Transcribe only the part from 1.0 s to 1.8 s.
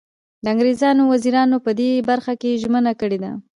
وزیرانو په